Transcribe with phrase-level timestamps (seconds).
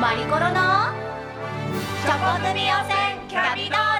[0.00, 0.90] マリコロの
[2.02, 3.93] チョコ組温泉キャビどう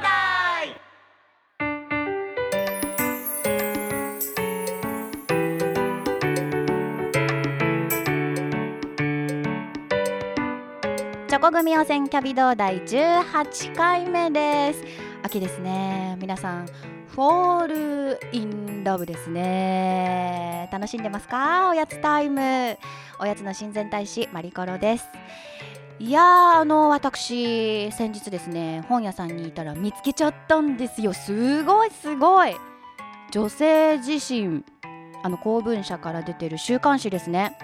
[11.45, 14.83] チョコ組汚染キャビ同第18回目です。
[15.23, 16.17] 秋ですね。
[16.19, 16.67] 皆さん
[17.09, 17.67] フォー
[18.15, 20.71] ルインラブですね。
[20.73, 21.69] 楽しんでますか？
[21.69, 22.79] おやつタイム。
[23.21, 25.05] おやつの親善大使マリコロです。
[25.99, 26.25] いやー
[26.61, 31.13] あの私先日ですね本屋さんにいたら見つけちゃったんですよ。
[31.13, 32.57] すごいすごい。
[33.33, 34.65] 女性自身
[35.23, 37.59] あの公文社から出てる週刊誌ですね。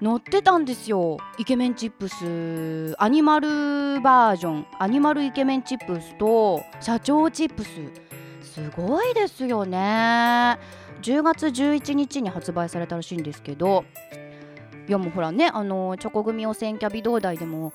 [0.00, 1.16] 載ってたんですよ。
[1.38, 2.94] イケメンチップス。
[2.98, 4.66] アニマルバージョン。
[4.78, 7.70] アニマルイケメンチップスと社長チップス。
[8.42, 10.58] すごいですよね。
[11.02, 13.84] 10月11日に発売されたらしいんですけど。
[14.88, 17.74] いやもうほらねあのチョコ組汚染キャビ同大でも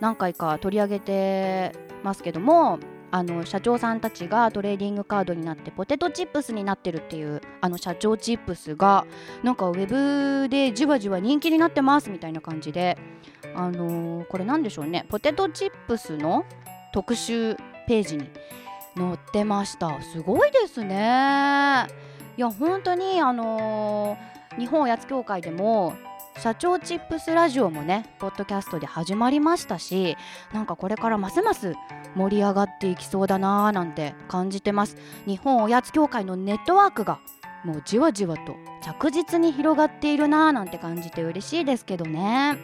[0.00, 1.72] 何回か取り上げて
[2.04, 2.78] ますけども。
[3.16, 9.06] あの社長さんたちがトレーディングカードになってポテトチップスになってるっていうあの社長チップスが
[9.44, 9.86] なんかウェ
[10.42, 12.98] ブでじわじわ人気になってますみたいな感じで
[13.54, 15.06] あのーこれなんでしょうね。
[15.08, 16.44] ポテトチップスの
[16.92, 17.54] 特集
[17.86, 18.28] ページに
[18.96, 20.02] 載ってました。
[20.02, 21.86] すごいですね。
[22.36, 25.94] いや本当にあのー日本おやつ協会でも
[26.38, 30.16] 社長チップスラジオもねポッドキャストで始まりましたし
[30.52, 31.74] なんかこれからますます
[32.14, 34.96] 盛り上がっていきそうだなーなんて感じてます。
[35.26, 37.18] 日本おやつ協会のネットワークが
[37.64, 42.58] もうじわじわと着実に広がっているなーなんて感じて嬉しいですけどね。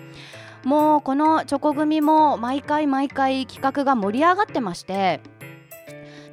[0.65, 5.23] もうこのチョコ組も毎回毎回企画が盛り上がってまして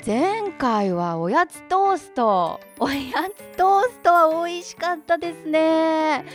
[0.05, 2.59] 前回はおやつトースト。
[2.79, 2.99] おや
[3.35, 6.25] つトーストは美味しかったですね。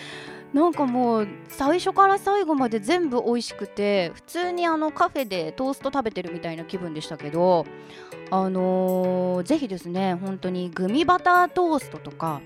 [0.52, 7.64] なんかもう最初から最後まで全部美味しくて普通にあのカフェでトースト食べてるみたいな気分でしたけど
[8.30, 12.42] あのーぜひですね本当にグミバタートーストとか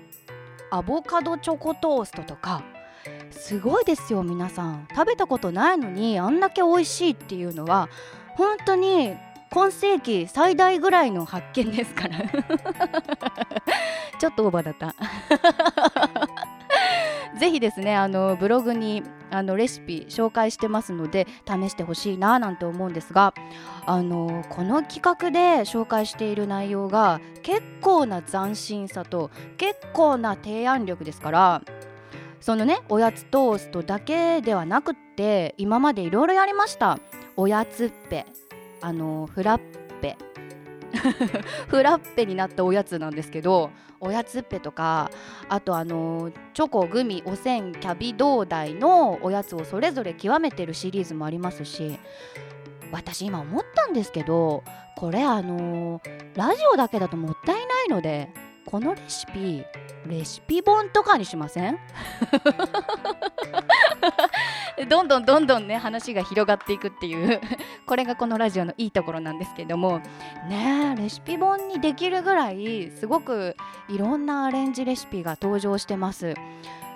[0.71, 2.63] アボカドチョコトーストとか
[3.31, 4.87] すごいですよ皆さん。
[4.93, 7.89] 食べたことないのにあんだけ美味しいっていうのは
[8.35, 9.15] 本当に
[9.51, 12.17] 今世紀最大ぐらいの発見ですから。
[14.19, 14.95] ちょっとオーバーだった。
[17.39, 23.33] ぜひですねあのブログにあのレシピ紹介してますので試してほしいななんて思うんですが
[23.85, 31.61] あのこの企画で紹介している内容が結構な斬新さと結構な提案力ですから
[32.39, 36.99] そのねおやつトーストだけではなくって今までいろいろやりました。
[37.39, 38.25] おやつっぺ
[38.81, 39.61] あのフラッ
[40.01, 40.17] ペ
[41.67, 45.09] フラッペになったおやつなんですけどおやつっぺとか
[45.49, 51.99] あとあのチョコグミおせんキャビ同大のおやつをそれぞれ極めてるシリーズもありますし
[52.91, 54.63] 私今思ったんですけど
[54.95, 56.01] これあの
[56.35, 58.29] ラジオだけだともったいないので
[58.69, 59.63] このレシピ
[60.05, 61.79] レシピ本とかにしません？
[64.89, 67.41] どんどんどんどんね話が広がっていくっていう
[67.85, 70.01] これがこのラジオのいいところなんですけども。
[70.49, 73.55] ねレシピ本にできるぐらいすごく
[73.89, 76.35] いろんなアレンジレシピが登場してます。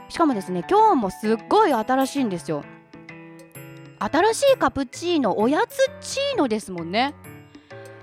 [0.10, 2.64] しかもですね今日もすっごい新しいんですよ。
[4.00, 7.14] 新しいカプチーノおやつチーノですもんね。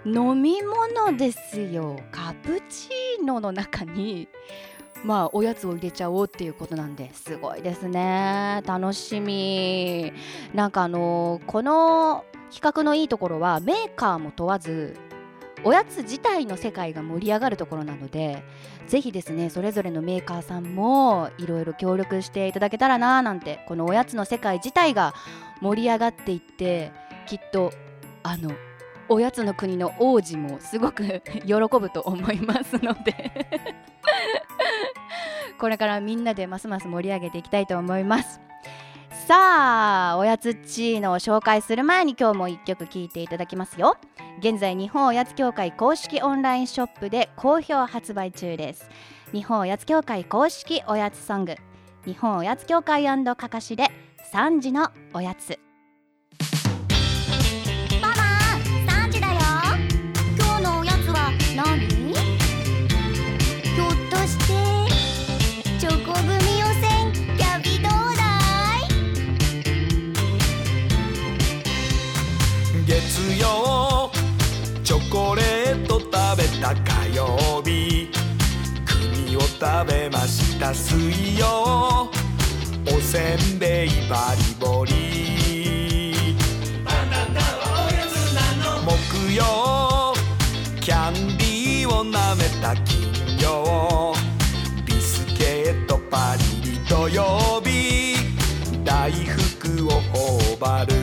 [0.08, 1.98] 飲み物ですよ。
[2.10, 4.28] カプチーノの中に
[5.04, 7.36] まあおやつを入れちゃおうっていうことなんです。
[7.36, 8.62] ごいですね。
[8.66, 10.12] 楽しみ。
[10.54, 14.96] なんかあのこの企画のいいところはメーカーも問わず
[15.64, 18.42] おやつ自体の世界が盛り上がるところなので
[18.86, 25.14] ぜひですねそれぞれのメーカーさんもいろいろ協力していただけたらななんてこのおやつの世界自体が
[25.60, 26.92] 盛り上がっていって
[27.26, 27.72] きっと
[28.22, 28.52] あの
[29.08, 33.48] おやつの国の王子もすごく 喜ぶと思いますので。
[35.58, 38.40] これからみんなでますます盛り上げていきたいと思います。
[39.26, 43.96] さあおやつっちーのを紹介する前に今日も1曲聴いていただきますよ。
[44.38, 48.88] 現在日本おやつ協会公式オンラインショップで好評発売中です。
[49.32, 51.56] 日本おやつ協会公式おやつソング。
[52.06, 53.88] 日本おやつ協会かかしで
[54.32, 55.67] 3時のおやつ。
[79.60, 82.08] 食べました水曜。
[82.86, 86.36] おせんべいバリボリ。
[88.84, 90.14] 木曜。
[90.80, 93.10] キャンディーを舐めた金
[93.42, 94.14] 曜。
[94.86, 98.14] ビスケットパリリ土曜日。
[98.84, 100.94] 大福を頬張る。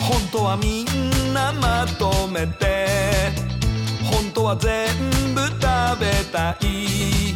[0.00, 3.49] 本当はみんなまとめて。
[4.30, 4.86] 本当は全
[5.34, 5.58] 部食
[5.98, 7.34] べたい。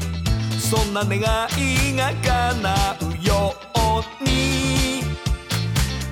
[0.61, 5.03] そんな願いが叶うように。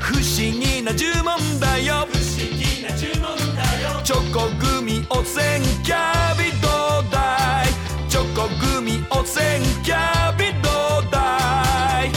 [0.00, 2.08] 不思議な呪文だよ。
[2.11, 3.23] 不思議な呪文
[3.55, 4.02] だよ。
[4.02, 6.67] チョコグミおせんキャビど
[7.06, 8.11] うだい。
[8.11, 10.69] チョコグミおせんキャビど
[11.06, 12.11] うだい。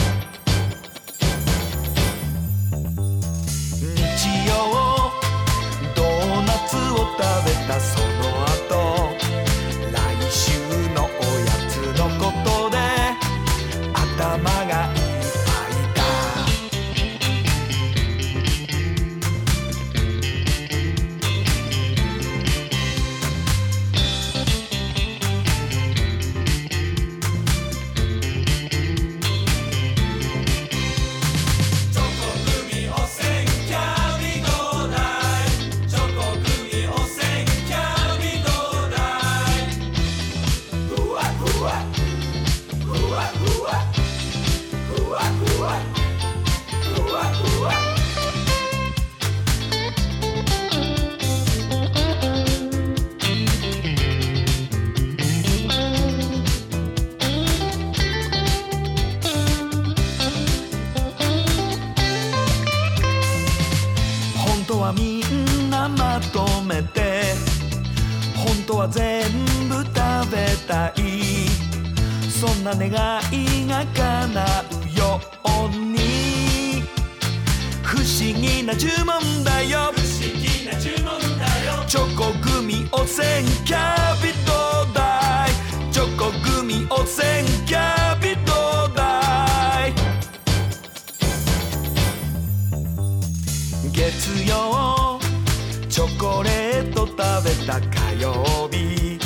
[3.95, 5.11] 日曜
[5.95, 7.79] ドーナツを食べた
[72.65, 74.43] な願いが叶
[74.95, 76.81] うように。
[77.83, 79.93] 不思議な呪文だよ。
[79.93, 81.85] 不思議な呪文だよ。
[81.85, 85.93] チョコグミおせんキャビどうだい。
[85.93, 89.93] チョコグミおせんキャビどうだい。
[93.91, 95.19] 月曜
[95.87, 97.13] チョコレート食
[97.43, 99.19] べた火曜日。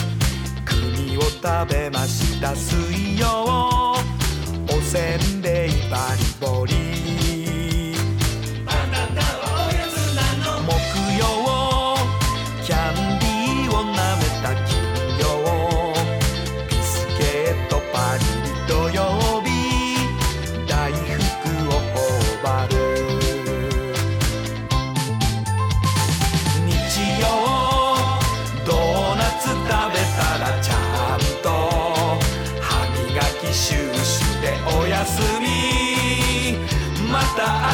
[0.66, 2.19] グミを食べました
[2.56, 3.96] 水曜
[4.72, 7.19] おせんべいバリボリ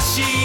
[0.06, 0.45] しい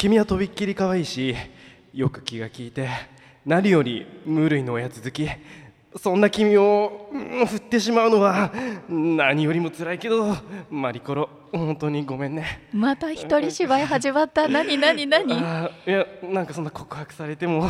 [0.00, 1.36] 君はとびっきり可愛いし
[1.92, 2.88] よく気が利いて
[3.44, 5.28] 何より無類のおやつ好き。
[5.94, 8.50] そんな君を、うん振ってしまうのは
[8.88, 10.38] 何よりも辛いけど
[10.70, 12.70] マリコロ本当にごめんね。
[12.72, 14.48] また一人芝居始まった。
[14.48, 15.34] 何何何？
[15.34, 17.68] いやなんかそんな告白されても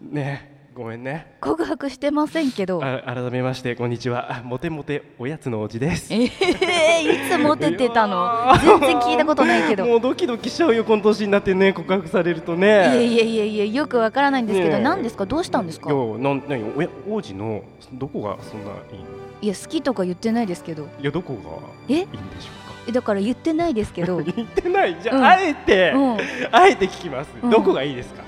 [0.00, 1.36] ねごめんね。
[1.40, 2.80] 告白してませんけど。
[2.84, 4.42] あ改めましてこんにちは。
[4.44, 6.12] モテモテおやつのおじです。
[6.12, 8.52] えー、いつモテてたの？
[8.60, 9.86] 全然聞いたことないけど。
[9.86, 12.66] もうドキドキしちゃうよこの年になってね告白されるとね。
[12.66, 14.82] いやいやいやいやよくわからないんですけど、ねえ。
[14.82, 15.26] 何ですか？
[15.26, 15.92] どうしたんですか？
[15.92, 17.62] いやなん何おや王子の
[17.92, 19.04] どこがそんないいの
[19.42, 20.88] いや好きとか言ってないですけど。
[21.00, 21.40] いやどこが
[21.88, 21.98] え？
[21.98, 22.08] いいんで
[22.40, 22.50] しょ
[22.88, 24.16] えだから言ってないですけど。
[24.16, 24.96] う か言ってない？
[25.00, 25.24] じゃあ、うん。
[25.24, 26.14] あえて、うん。
[26.16, 26.18] う
[26.50, 27.50] あえて聞きます、うん。
[27.50, 28.24] どこがいいですか？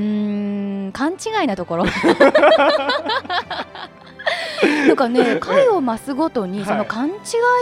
[0.00, 1.84] ーん勘違いなところ。
[4.86, 6.68] なんかね回を増すごとにはい。
[6.68, 7.12] その勘違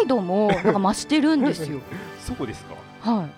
[0.05, 1.81] い度もなんか増してるんですよ。
[2.21, 2.75] そうですか。
[3.11, 3.31] はい。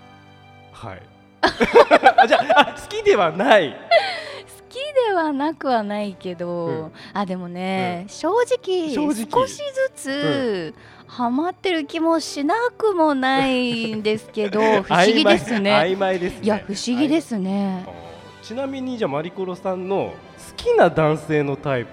[0.73, 1.03] はい。
[2.17, 3.71] あじゃああ好きではない。
[3.71, 3.77] 好
[4.69, 6.93] きではなくはないけど、うん。
[7.15, 9.27] あでもね、正直正直。
[9.31, 10.75] 少しずつ、
[11.07, 15.71] ハマってる気もしなくもないんですけど不思議ですね。
[15.73, 16.19] 曖昧。
[16.19, 16.41] ですね。
[16.43, 17.85] いや不思議ですね
[18.43, 20.15] ちなみにじゃあマリコロさんの好
[20.57, 21.91] きな男性のタイプ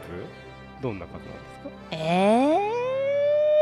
[0.82, 1.96] どんな方なんですか？
[1.96, 2.58] え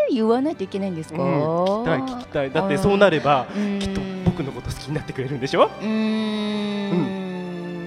[0.10, 2.51] ー、言わないといけないんですか、うん、聞きたい聞きたい。
[2.51, 3.79] だってそうなればうん。
[3.79, 5.65] きっと僕のこと好きになってくれるんでしょ？
[5.65, 6.94] うー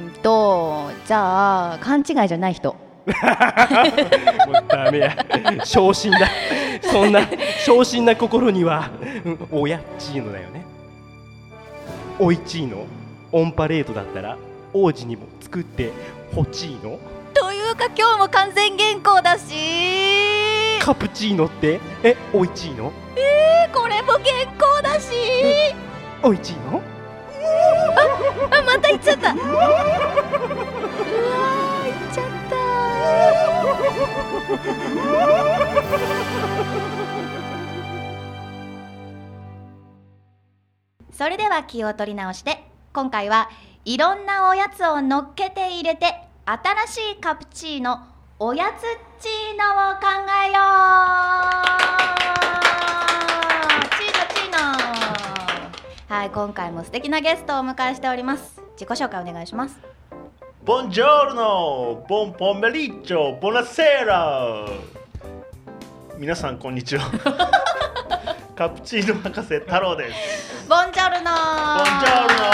[0.08, 2.74] んとじゃあ勘違いじゃない人。
[2.74, 3.14] もう
[4.68, 5.16] ダメや。
[5.64, 6.28] 昇進だ。
[6.82, 7.22] そんな
[7.64, 8.90] 昇進な心には
[9.24, 10.66] うん親っちーのだよね。
[12.18, 12.84] おいちーの
[13.32, 14.36] オンパレードだったら
[14.72, 15.92] 王子にも作って
[16.34, 16.98] ほちーの？
[17.34, 20.78] というか今日も完全原稿だし。
[20.80, 21.80] カプチーノって？
[22.02, 22.92] えおいちーの？
[23.72, 24.22] これも原
[24.58, 25.12] 稿だし。
[26.22, 26.82] おいちーの？
[28.52, 29.32] あまた言っちゃった。
[29.32, 32.26] うわー言っちゃっ
[41.06, 41.12] た。
[41.12, 42.64] それでは気を取り直して。
[42.92, 43.50] 今回は
[43.86, 48.00] いろんなおやつを乗っけて入れて新しいカプチーノ
[48.38, 48.82] おやつ
[49.22, 50.06] チーノを考
[50.44, 51.70] えよう。
[53.96, 54.52] チーノチー
[56.08, 56.14] ノ。
[56.14, 58.60] はい今回も素敵なゲストをお迎えしております。
[58.72, 59.78] 自己紹介お願いします。
[60.62, 64.66] ボンジョルノ、ボンポンメリッチョ、ボナセーラ。
[66.18, 67.10] 皆さんこんにちは。
[68.54, 70.68] カプチーノ博士太郎です。
[70.68, 72.44] ボンジョルノボンジョルノ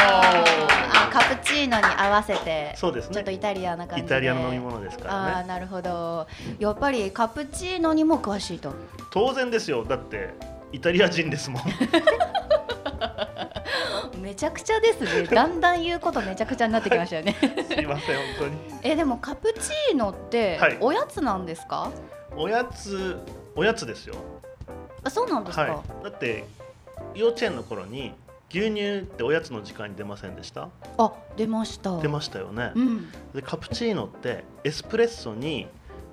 [0.72, 0.75] あ
[1.16, 3.14] カプチーノに合わせてそうですね。
[3.14, 5.32] ちょっとイタリアな感じでイタリアの飲み物ですからね。
[5.32, 6.26] ああなるほど
[6.58, 8.74] やっぱりカプチーノにも詳しいと
[9.10, 9.82] 当然ですよ。
[9.82, 10.34] だって
[10.72, 11.62] イタリア人ですもん。
[14.20, 17.46] めちゃくちゃですねだんだん言うことめちゃくちゃになってきましたよねす
[17.80, 18.56] いません本当に。
[18.82, 21.90] えでもカプチーノってはいおやつなんですか、
[22.36, 23.16] おやつ
[23.54, 24.16] おやつですよ。
[25.04, 26.04] あそうなんですか、はい。
[26.04, 26.44] だって
[27.14, 28.12] 幼稚園の頃に
[28.52, 30.68] 牛乳っておやつの時間に出ませんでした？
[30.98, 32.00] あ出ました。
[32.00, 32.72] 出ましたよね。
[32.74, 33.10] うん。
[33.34, 35.66] でカプチーノってエスプレッソに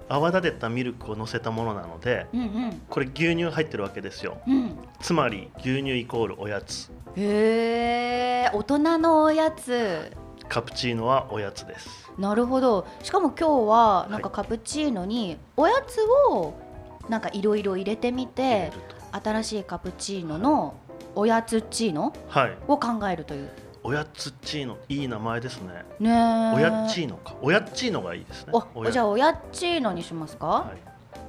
[0.09, 2.81] 泡立てたミルクを乗せたものなのでうんうん。
[2.89, 4.37] これ牛乳入ってるわけですよ。
[4.47, 4.77] うん。
[4.99, 6.91] つまり牛乳イコールおやつ。
[7.15, 10.11] へえ大人のおやつ。
[10.49, 12.11] カプチーノはおやつです。
[12.17, 12.85] なるほど。
[13.01, 16.53] しかも今日はなんかカプチーノにおやつを
[17.09, 18.79] なんかいろいろ入れてみてる
[19.11, 20.75] 新しいカプチーノの
[21.15, 22.57] おやつチーノとはい。
[22.67, 23.49] を考えるという。
[23.83, 25.83] おやつチーノいい名前ですね。
[25.99, 27.35] ねえおやっちーノか。
[27.41, 28.53] おやっちーノがいいですね。
[28.73, 30.81] おじゃあおやっチーノにしますか、はい。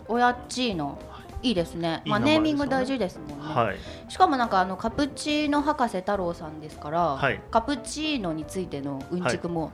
[0.06, 0.98] おやっチーノ
[1.42, 1.50] い。
[1.50, 2.02] いですね。
[2.06, 3.76] まあネーミング大事ですもんね、はい。
[4.10, 7.40] しかもなんかあのカプチーノ博士太郎さんですから、はい。
[7.50, 9.72] カプチーノについてのうんちくも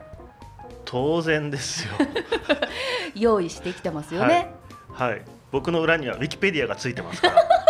[0.85, 1.93] 当然ですよ。
[3.15, 4.53] 用意してきてますよね、
[4.91, 5.21] はい。
[5.51, 7.60] 僕の裏にはウィキペディアがついてますから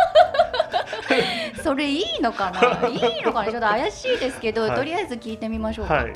[1.61, 2.87] それいいのかな？
[2.89, 3.51] いいのかな？
[3.51, 4.75] ちょっと怪しいですけど、はい。
[4.75, 6.13] とりあえず聞いてみましょうか、はい。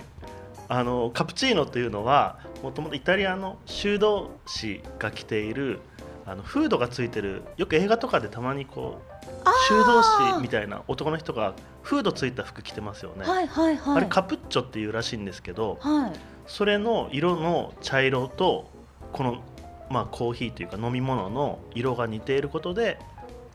[0.68, 5.80] あのカプチーノというのはもともとイタリアの修道士が着ている
[6.26, 9.30] あのフードがついてるよく映画とかでたまにこう
[9.68, 13.98] 修道士みたいな男の人がフードついた服着てますよね、はいはいはい。
[13.98, 16.14] あれカプッチョっていうらしいんですけどはい。
[16.48, 18.68] それの色の茶色と
[19.14, 19.44] この、
[19.92, 22.98] まあ、コーヒーというか飲み物の色が似ていることで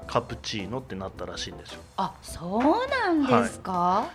[0.06, 1.80] カプチーノってなったらしいんですよ。
[1.96, 4.08] あそうなんですか、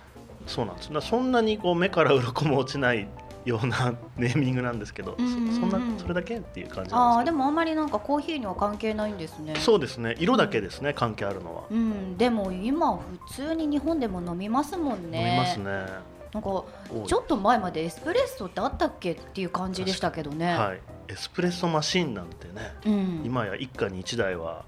[0.48, 0.90] そうなんです。
[1.02, 3.08] そんなにこう目から鱗も落ちない
[3.46, 5.54] ような ネーミングなんですけど、うんうんうん。
[5.54, 9.56] そそんなそれだけっていう感じあなんであですもあんまりなんかコーヒーには関係ないんですね。
[9.58, 10.16] そうですね。
[10.20, 12.18] 色だけですね関係あるのは、うん。
[12.18, 15.20] でも今普通に日本でも飲みますもんね。
[15.20, 16.16] 飲みますね。
[16.34, 16.50] なんか
[17.08, 20.82] ちょっと前までエスプレッソってあったっけっていう感じでしたけどね、はい。
[21.08, 24.66] エスプレッソマシンなんてね、うん、今や一家に一台は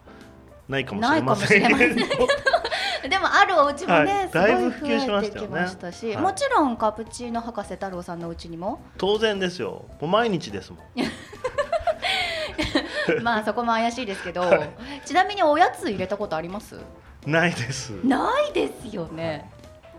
[0.67, 1.67] ないかもしれません。
[1.67, 1.77] けど
[3.09, 4.29] でもあるお家もね、はい。
[4.29, 6.17] すごいだいぶ普及しま増えてきしたよねましたし、はい。
[6.17, 8.81] もちろんカプチーノ博士太郎さんのうちにも？
[8.97, 9.85] 当然ですよ。
[10.01, 10.79] もう毎日ですもん。
[13.23, 14.69] まあそこも怪しいですけど、はい。
[15.05, 16.77] ちなみにおやつ入れたことあります？
[17.25, 17.91] ないです。
[18.03, 19.49] ないですよね。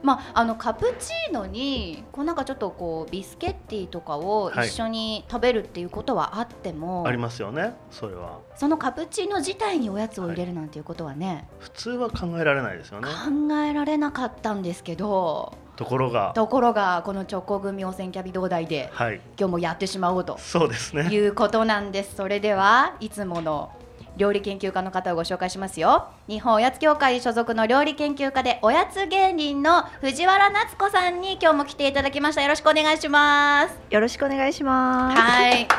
[0.02, 8.38] まあ、あのカプチーノにこうなんかちょっとこうビスケッティとかを一緒に食べるっていうことはあっても、ありますよねそれは。
[8.56, 13.08] そのカプチーノ自体におやつを入れるなんていうことはね、普通は考えられないですよね。
[13.08, 16.32] 考えられなかったんですけどところが。
[16.34, 19.20] ところがこのチョコ組汚染キャビ同大ではい。
[19.38, 21.02] 今日もやってしまおうとそうですね。
[21.04, 22.16] いうことなんです。
[22.16, 23.70] それではいつもの
[24.18, 26.08] 料理研究家の方をご紹介しますよ。
[26.28, 32.42] 日本おやつ協会所属の料理研究家でおやつ芸人の藤原夏子さんに今日も来ていただきました。
[32.42, 33.74] よろしくお願いします。
[33.90, 35.16] よろしくお願いします。
[35.16, 35.68] はい。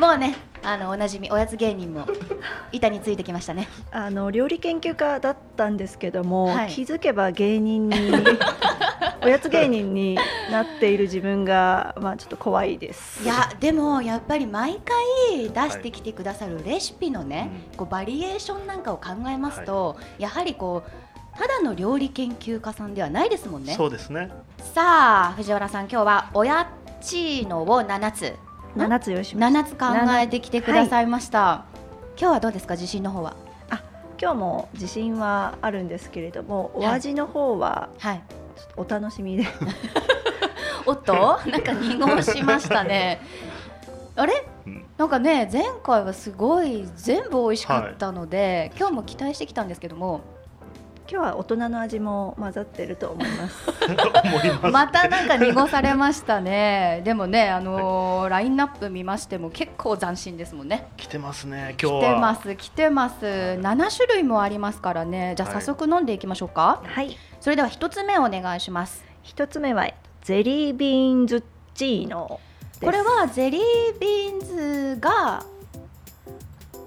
[0.00, 2.06] もうねあのおなじみおやつ芸人も
[2.72, 8.10] 板についてきましたねあの料理研究家だったんですけども、はい気づけば芸人に
[9.24, 10.18] おやつ芸人に
[10.50, 13.22] なっている自分がまあちょっと怖いです。
[13.22, 23.74] いやでもやっぱり毎回出してきてくださるレシピのね、こうバリエーションなんかを考えますと、やはりこうただの料理研究家さんではないですもんね。
[23.74, 24.30] そうですね。
[24.58, 28.34] さあ藤原さん今日はおやチーノを7つ。
[28.76, 29.60] 7つ用意しました。
[29.60, 29.74] 7つ
[30.06, 31.64] 考えてきてくださいました、
[32.18, 33.34] 今日はどうですか自信の方は？
[34.20, 38.16] 今日も自信はあるんですけれども、お味の方ははい。
[38.16, 38.43] ちょっと
[38.76, 39.46] お楽しみで。
[40.86, 43.20] おっとなんか濁しましたね。
[44.16, 44.46] あれ？
[44.66, 44.84] うん。
[44.96, 50.20] なんかね前回はすごい全部美味しかったので、今日も期待してきたんですけども
[51.06, 53.70] 今日は大人の味も混ざってると思います。
[54.72, 57.02] またなんか濁されましたね。
[57.04, 60.86] でもねあのーラインナップ見ましても結構斬新ですもんね。
[60.96, 62.00] 来てますね今日は。
[62.00, 63.26] 来てます来てます。
[63.26, 65.34] 7種類もありますからね。
[65.36, 65.60] じゃあはい。
[65.60, 67.16] 早速飲んでいきましょうか、はい。
[67.38, 69.04] それでは一つ目お願いします。
[69.22, 69.86] 一つ目は
[70.22, 71.44] ゼリービーンズ
[71.74, 72.40] チーノ
[72.72, 72.84] です。
[72.86, 74.40] これはゼリービーン
[74.94, 75.44] ズが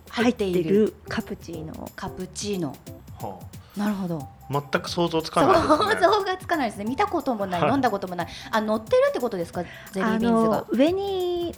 [0.09, 1.91] 入っているカプチーノ。
[1.95, 2.75] カプチーノ。
[3.21, 3.37] は
[3.77, 4.27] なるほど。
[4.49, 6.01] あ全く想像つか想ないですね。
[6.01, 6.85] 像がつかないですね。
[6.85, 7.71] 見たこともない、はい。
[7.71, 8.27] 飲んだこともない。
[8.51, 9.63] あ乗ってるってことですか？
[9.91, 10.57] ゼリービーンズが。
[10.57, 11.55] あの上に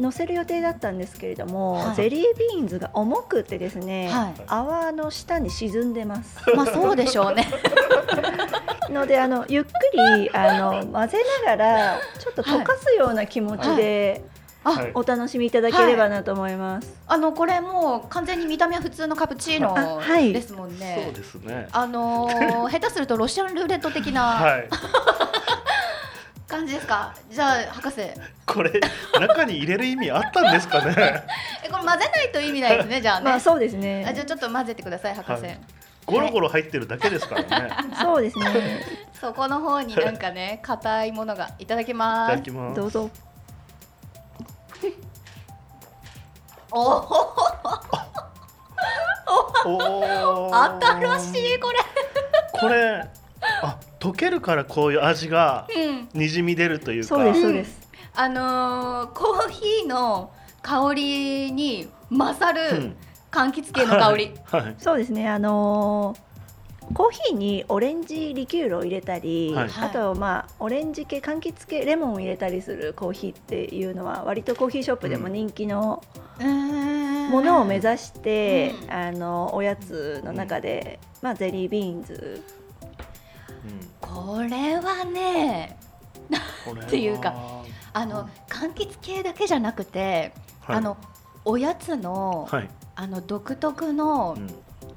[0.00, 1.96] 乗せる予定だったんですけれども、はい。
[1.96, 4.34] ゼリービーンズが重くてですね、はい。
[4.46, 6.38] 泡の下に沈んでます。
[6.56, 7.48] まあそうでしょうね。
[8.90, 9.68] のであのゆっく
[10.18, 14.90] りあの混ぜながらちょっと溶かすような気持ちで、あ、はい。
[14.94, 20.00] お楽しみいただければなと思います、あのこれもう完全に見た目は普通のカプチーノ
[20.32, 21.02] ですもんね。
[21.04, 21.68] そうですね。
[21.72, 24.68] あのー 下手するとロシアンルーレット的なはい。
[26.48, 27.14] 感じですか？
[27.30, 28.14] じゃあ博士、え
[28.46, 28.72] これ
[29.18, 30.94] 中に入れる意味あったんですかね？
[31.70, 33.00] これ混ぜないと意味ないですね。
[33.00, 33.24] じゃあね。
[33.30, 34.04] まあそうですね。
[34.06, 35.44] あじゃあちょっと混ぜてください博士。
[35.44, 35.60] はい。
[36.04, 37.70] ゴロゴロ入ってるだけですからね。
[38.02, 38.84] そうですね。
[39.18, 42.30] そこの方になんかね硬いものがいただきいます。
[42.32, 42.42] ただ。
[42.42, 42.76] きます。
[42.76, 43.08] どうぞ
[46.72, 46.78] お
[49.66, 51.78] お新しいこれ。
[52.52, 53.08] これ
[53.62, 56.08] あ溶けるからこういう味がうん。
[56.20, 57.08] にじみ出るというか。
[57.08, 60.30] そうですそうです、あのーコーヒーの
[60.62, 62.96] 香りに勝るうん。
[63.30, 64.32] 柑橘系の香り。
[64.44, 64.74] はい。
[64.78, 65.28] そうですね。
[65.28, 66.32] あのー
[66.94, 69.70] コーヒーにオレンジリキュールを入れたり、はい。
[69.80, 76.02] あとまあオレンジ系柑橘系レモンを入れたりするコーヒーっていうのは割とコーヒーショップでも人気のも
[76.40, 78.90] ものを目指して、うん。
[78.92, 82.42] あのおやつの中で、まあ、ゼリービーンズ。
[84.00, 85.78] これはね
[86.30, 86.86] うんこれは。
[86.86, 87.34] っていうか
[87.92, 90.76] あの柑橘系だけじゃなくて、はい。
[90.76, 90.96] あの
[91.44, 92.68] おやつの、はい。
[92.94, 94.48] あの独特の、うん。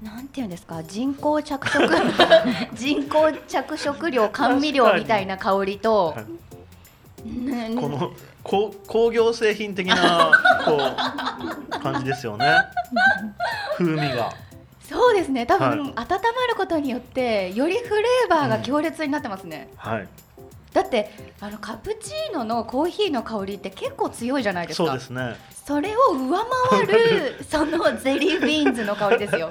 [0.01, 1.89] なんていうんですか人工着色
[2.75, 6.25] 人工着色料甘味料みたいな香りと、はい。
[6.25, 6.54] ね
[7.79, 10.31] この工工業製品的な
[10.63, 12.45] こう感じですよね。
[13.77, 14.33] 風味が。
[14.87, 15.45] そうですね。
[15.45, 15.79] 多分、はい。
[15.79, 16.07] 温まる
[16.55, 20.07] ことによってよりフレーバーが強烈になってますね、はい。
[20.73, 21.11] だって
[21.41, 24.85] あのカプチーノのコーヒーの香りって結構強いじゃないですか。
[24.85, 25.35] そうですね。
[25.65, 29.49] それを上回る そのゼリービーンズの香りですよ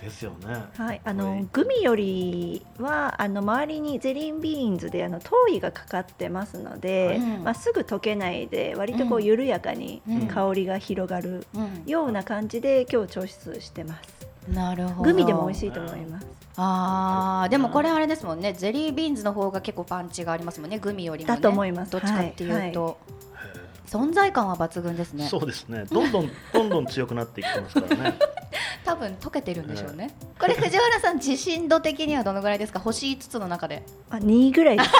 [0.00, 0.64] ですよね。
[0.76, 7.44] はい、あの、はいグミよりはあの周りにゼリービーンズであの糖衣がかかってますので、うん。
[7.44, 9.24] まあ、すぐ溶けないで割とこううん。
[9.24, 10.26] 緩やかにうん。
[10.28, 11.82] 香りが広がるうん。
[11.86, 14.28] ような感じで今日調出してます。
[14.52, 15.12] なるほど。
[15.12, 16.26] グミでも美味しいと思います。
[16.56, 18.52] あーでもこれあれですもんね。
[18.52, 21.36] ゼリービーンズの方が結構パンチがありますもんねグミよりもね。
[21.36, 21.92] だと思います。
[21.92, 25.28] どっちかっていうと、へ存在感は抜群ですえね。
[25.28, 25.84] そうですね。
[25.90, 28.18] どんどんどんどん強くなっていってますからね
[28.84, 32.78] 多分溶けてるんでしょうね、これ藤原さん自信度的にはどのぐらいですか？
[32.80, 33.82] 星5つの中で。
[34.10, 34.96] あ、2位ぐらいですね。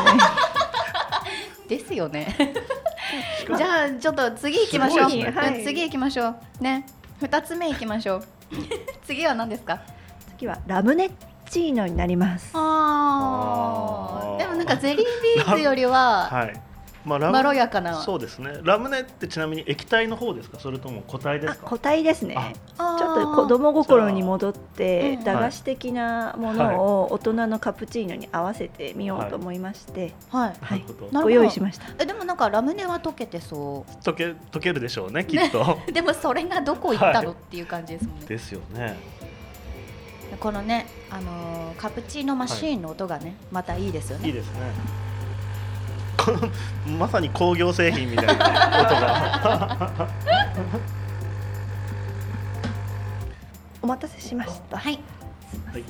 [1.79, 2.55] ですよね。
[3.57, 5.31] じゃあちょっと次行きましょう、ね。
[5.31, 6.37] はい次行きましょう。
[6.61, 6.87] ね。
[7.23, 8.25] 2つ目行きましょう。
[9.07, 9.81] 次は何ですか？
[10.37, 11.11] 次はラムネッ
[11.51, 12.51] チーノになります。
[12.55, 12.59] あ
[14.23, 14.35] あー。
[14.37, 14.97] ーでもなんかゼリー
[15.37, 16.61] ビーンズよりははい
[17.05, 18.03] まあラムまろやかな。
[18.03, 18.59] そうですね。
[18.63, 20.59] ラムネってちなみに液体の方ですか？
[20.59, 21.61] それとも固体ですか？
[21.67, 22.37] あ固体ですね。
[22.55, 30.57] ちちょっと子供心に戻って駄菓子的なものを大人のカプチーノに合わせてみようと思いまして、はい。
[30.61, 31.23] なるほどなるほど。
[31.23, 31.87] ご用意しました。
[31.99, 35.79] えでもなんかラムネは溶けてそ溶け溶けるでしょうねきっと。
[35.89, 38.27] う でもそれがどこ行ったの、はいっていう感じですもんね。
[38.27, 38.97] ですよね。
[40.41, 44.27] このね、あのーカプチーノマシーンの音がね、またいいですよね。
[44.27, 44.61] いいですね
[46.99, 50.09] まさに工業製品みたいな音が。
[53.81, 54.79] お待たせしました。
[54.79, 54.99] はい。
[55.73, 55.85] はい。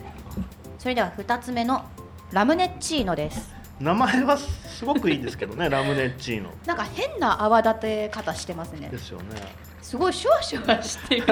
[0.78, 1.84] それでは2つ目の
[2.30, 3.54] ラムネッチーノです。
[3.80, 6.50] 名前はすごくいいですけどね ラムネッチーノ。
[6.66, 8.88] なんか変な泡立て方してますね。
[8.88, 9.40] ですよね。
[9.82, 11.24] すごいシュワシュワしてる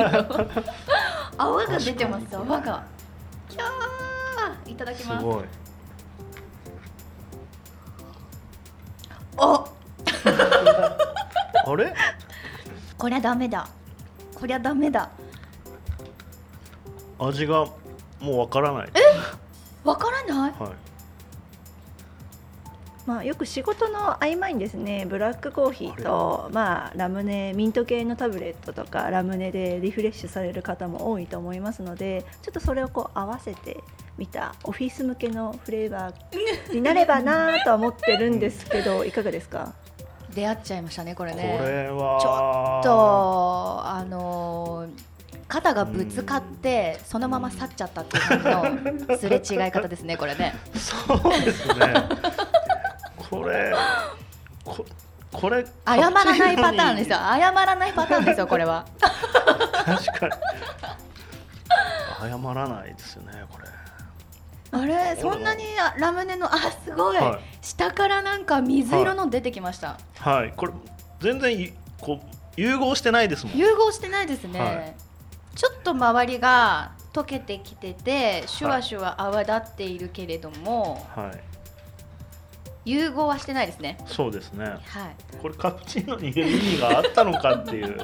[1.36, 2.36] 泡が出てます。
[2.36, 2.84] 泡が。
[3.48, 5.65] キャーいただきます
[9.38, 9.68] お
[11.66, 11.92] あれ？
[12.98, 13.68] こりゃダメだ。
[14.34, 15.10] こりゃダメだ。
[17.18, 17.66] 味が
[18.20, 18.88] もうわからない。
[19.84, 20.52] わからない？
[20.58, 20.70] はい。
[23.06, 33.78] まあよく仕事の合間にですねブラックコーヒーとまあラムネミント系のタブレットとかラムネでリフレッシュされる方も多いと思いますのでちょっとそれをこう合わせて
[34.18, 39.72] みたオフィス向けのフレーバーになればなとは思ってるんですけど いかがですか？
[40.34, 42.20] 出会っちゃいましたねこれこねれは。
[42.20, 45.16] ちょっとあのー
[45.48, 50.56] 肩がぶつかってそのまま去っちゃったっていう感じのすれ違い方ですね これね。
[50.74, 51.94] そうですね。
[53.30, 53.72] これ
[54.64, 54.84] こ
[55.32, 57.18] これ謝らないパターンですよ。
[57.18, 58.86] 謝らないパターンですよこれは。
[59.00, 60.32] 確かに。
[62.18, 63.68] 謝らないですよねこれ
[64.80, 65.64] あれそんなに
[65.98, 67.64] ラムネのあすごい、はい。
[67.64, 70.52] 下からなんか水色の出てきました、はい。
[70.56, 70.72] これ
[71.20, 72.26] 全然いこう
[72.60, 73.56] 融合してないですもん。
[73.56, 74.94] 融合してないですね、はい。
[75.54, 81.40] ちょっと周りが溶けてきててシュワシュワ泡立っているけれども、はい。
[82.90, 83.98] 融合はしてないですね。
[84.06, 84.64] そうですね。
[84.64, 84.80] はい。
[85.42, 87.98] これカプチーノに意味があったのかっていう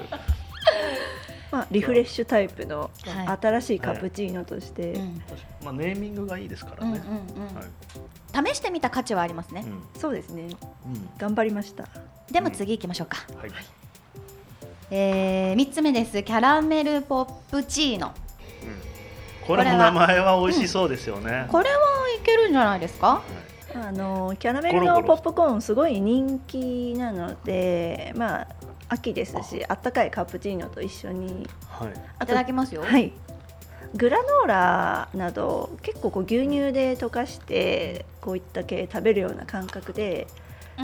[1.53, 3.39] まあリフレッシュタイプのはい。
[3.41, 5.23] 新しいカプチーノとして、うん。
[5.63, 7.55] まあネーミングがいいですからね、うんうんうん。
[7.55, 8.53] はい。
[8.53, 10.01] 試してみた価値はありますね、うん。
[10.01, 10.49] そうですね。
[10.87, 11.11] うん。
[11.19, 11.87] 頑張りました。
[12.33, 13.51] でも次行きましょうか、はい。
[14.91, 16.23] えー、3つ目です。
[16.23, 18.13] キャラメルポップチーノ。
[19.47, 21.77] これも名前は美味しそうですよね、これは
[22.17, 23.21] いけるんじゃないですか？
[23.75, 28.47] あのキャラメルのポップコーンすごい人気なのでまあ
[28.93, 31.49] 秋ですしあったかいカプチーノと一緒に。
[31.69, 31.89] はい。
[31.91, 32.83] いただきますよ。
[32.83, 33.13] はい。
[33.95, 40.27] グラノーラなど結構こう牛乳で溶かしてこういった系食べるような感覚で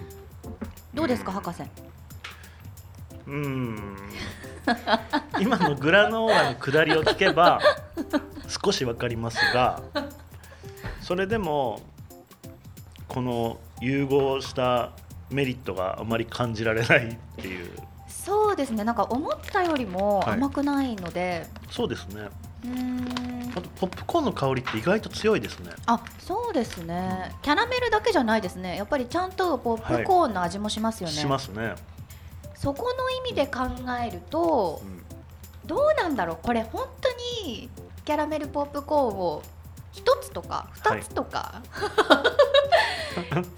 [0.95, 1.63] どうですか博士？
[3.27, 3.97] うん。
[5.41, 7.61] 今のグラノーラの下りを聞けば
[8.65, 9.83] 少しわかりますが
[11.01, 11.83] それでも
[13.15, 14.91] この融合した
[15.31, 17.71] メリットがあまり感じられないっていう。
[18.09, 18.83] そうですね。
[18.83, 20.35] なんか思ったよりもはい。
[20.35, 22.23] 甘くないので、そうですね。
[22.65, 23.53] うーん。
[23.57, 25.71] あとポップコーンの香りって意外と強いですね。
[25.87, 27.33] あそうですね。
[27.43, 28.77] キャラメルだけじゃないですね。
[28.77, 31.77] やっぱりちゃんとポップコーンの味もしますよね、しますね、
[32.57, 33.61] そこの意味で考
[34.05, 35.05] えるとうん。
[35.69, 36.39] どうなんだろう。
[36.43, 37.09] これ本当
[37.47, 37.71] に
[38.05, 39.43] キャラメルポップコーンを
[39.93, 41.63] 一つとか二つとか、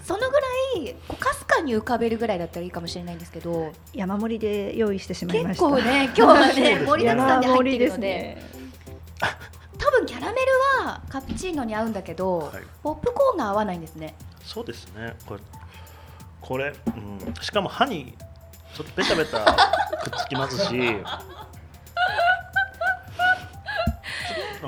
[0.03, 0.47] そのぐら
[0.89, 5.69] いこうかすかに浮かべるぐらいだったらいいかもしれないんですけど山盛りで用意してしまいました。
[5.69, 8.51] 結構ね 今日はね盛りだくさんで入って山盛りでするのでね。
[9.79, 12.63] 多分キャラメルはカプチーノに合うんだけど、はい。
[12.83, 14.15] ポップコーンが合わないんですね。
[14.43, 15.15] そうですね。
[15.25, 15.41] これ
[16.41, 18.13] これ、うん、しかも歯に
[18.73, 19.43] ちょっとベタベタ
[20.03, 20.97] くっつきますし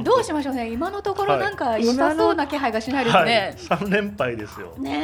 [0.04, 0.70] どうしましょうね。
[0.72, 1.42] 今のところはい。
[1.42, 3.26] なんか良さそうな気配がしないですはい。
[3.26, 4.74] ね、3連敗ですよ。
[4.78, 5.02] ね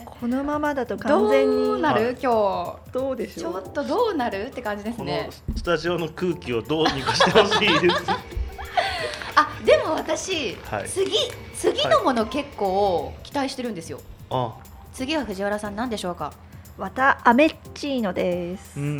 [0.00, 0.04] え。
[0.20, 3.52] このままだとど完全にうなる、はい今どうで日しょう？
[3.54, 4.46] ちょっとどうなる？
[4.46, 7.96] って感じですこねのスタジオの空気をどうにかしてほしいです。
[9.34, 10.88] あでも私、はい。
[10.88, 11.10] 次
[11.54, 14.52] 次のもの結構期待してるんですよ、あ。
[14.92, 16.32] 次は藤原さん何でしょうか？
[16.78, 18.98] わたアメッチーノです、ううん。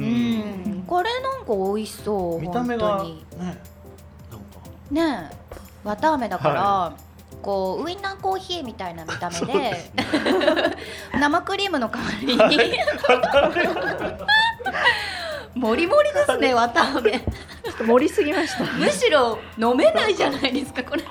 [0.81, 3.59] んこれなんか美味しそう見た目が本ね
[4.93, 5.37] ねえ
[5.85, 6.97] 綿あめだから、は
[7.41, 9.91] こうウインナーコーヒーみたいな見た目で
[11.19, 12.27] 生クリームの代わり
[12.57, 12.69] に、
[15.55, 17.19] もりもりですね綿あめ。
[17.19, 18.65] ちょっと盛りすぎました。
[18.65, 21.03] むしろ飲めないじゃないですかこれ。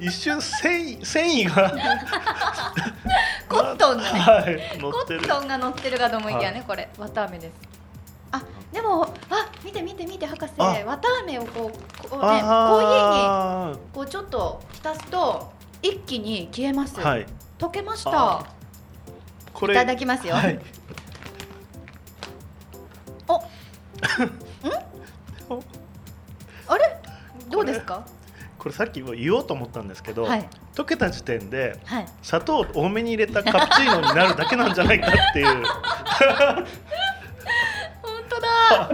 [0.00, 1.70] 一瞬繊維繊維が。
[3.48, 4.20] コットンがね。
[4.20, 5.20] はい乗コってる。
[5.20, 7.52] ットンが乗ってるかと思いきやね、はこれ綿あめです。
[8.32, 8.42] あ
[8.72, 10.52] でもあ見て見て見て博士。
[10.58, 10.64] あ。
[10.84, 11.72] 綿あめをこうこうね
[12.10, 12.18] コー。
[12.18, 17.26] ヒーにあこうちょっと浸すと一気に消えます、ーはい。
[17.58, 18.10] 溶けました。
[18.40, 18.46] あ
[19.52, 20.58] これいただきますよ、はい。
[23.28, 23.38] お。
[23.38, 23.42] ん？
[26.66, 26.96] あれ？
[27.48, 28.04] どうですか？
[28.58, 30.48] これさっきも言おうと思ったんですけど、はい。
[30.74, 32.06] 溶けた時点ではい。
[32.22, 35.62] 砂糖を多めに入れたカプチーノになるだけなんじゃないかっていう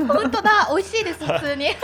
[0.06, 1.68] 本当だ美味しいです普通に。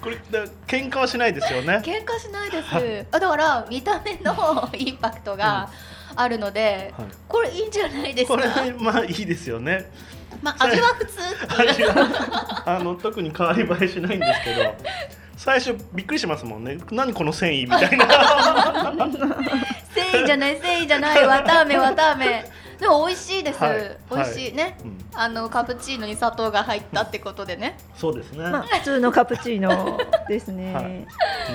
[0.00, 1.82] これだ喧嘩はしないですよね。
[1.84, 3.06] 喧嘩しないです。
[3.10, 5.68] あだから見た目のインパクトが
[6.14, 7.06] あるので、はい。
[7.26, 9.90] これいいんじゃないですこかれまあいいですよね。
[10.42, 11.18] まあ味は普通。
[11.60, 14.74] 味 はあの特に変わり映えしないんですけど
[15.36, 16.78] 最初びっくりしますもんね。
[16.92, 18.06] 何この繊維みたいな。
[19.92, 21.26] 繊維じゃない繊維じゃない。
[21.26, 22.44] 綿あめ綿あめ
[22.78, 23.98] でも美味しいです、はい。
[24.10, 24.52] 美味しい。
[24.52, 24.98] ね、うん。
[25.14, 27.78] あのカプチーノに砂糖が入ったってことでね。
[27.96, 30.72] そうですね、まあ普通のカプチーノですね。
[30.74, 31.06] はい。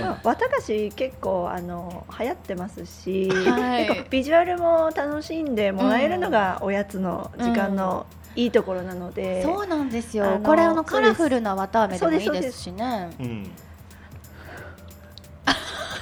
[0.02, 3.86] まあ、綿菓子結構あの流行ってますし、はい。
[3.88, 8.06] 結構ビジュアルも楽しんでもらえるのがおやつの時間の
[8.36, 10.26] いいところなので、そうなんですよ。
[10.26, 12.46] あのこれあのカラフルな綿あめでもいいそうです。
[12.46, 13.52] ですしねうん。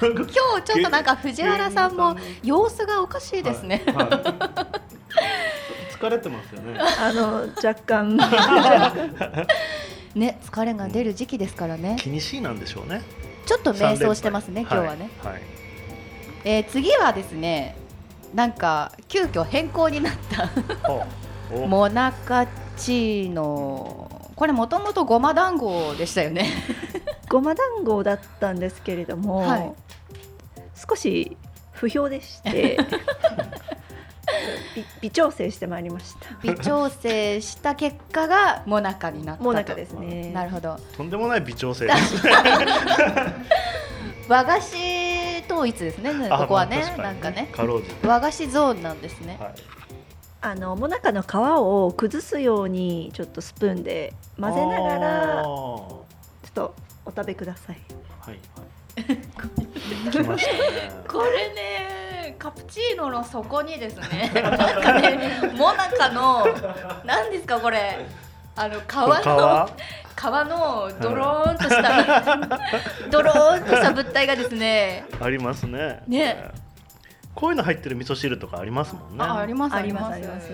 [0.00, 3.96] 今日ちょっとなんか藤原さんも様子がおかしいですね、はい。
[3.96, 4.04] は
[4.86, 4.99] い
[6.00, 6.78] 疲れてますよね。
[6.78, 8.16] あの若干。
[10.16, 11.96] ね疲れが出る時期ですからね。
[12.00, 13.02] 気にしいなんでしょうね。
[13.46, 15.42] ちょっと迷走してますね今日はね、はい、はい
[16.44, 17.74] えー次はですね
[18.34, 20.48] なんか急遽変更になった。
[21.54, 26.46] モナカチーノこれもともとごま団子でしたよね。
[27.28, 29.72] ごま団子だったんですけれども、はい。
[30.74, 31.36] 少し
[31.72, 32.78] 不評でして
[34.76, 36.28] 微微調整してまいりました。
[36.42, 39.44] 微調整した結果がモナカになったと。
[39.44, 40.30] もなかですね。
[40.32, 40.78] なるほど。
[40.96, 42.32] とんでもない微調整ですね。
[44.28, 44.76] 和菓子
[45.50, 46.12] 統一ですね。
[46.30, 46.82] ここはね。
[46.84, 47.50] あまあなんかね。
[48.04, 49.54] 和菓子ゾーンなんですね、はい。
[50.42, 56.06] あのもなかの皮を崩すようにちょっとスプーンで混ぜながらちょ
[56.48, 57.80] っとお食べください。
[58.20, 58.69] はいはい。
[58.96, 61.02] 来ましたね。
[61.08, 64.30] これねカプチーノの底にですね。
[64.34, 66.46] なんかねモナカの
[67.04, 68.06] 何ですかこれ。
[68.56, 69.68] あの皮の
[70.16, 72.48] 皮のドローンとした、
[73.10, 75.06] ドローンとした物体がですね。
[75.18, 76.02] 皮ありますね。
[76.06, 76.50] ね。
[77.34, 79.24] こういうの入ってる味噌汁とかありますもんね。
[79.24, 80.14] あありますああります。
[80.14, 80.50] あります。